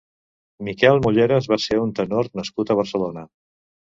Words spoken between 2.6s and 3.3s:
a Barcelona.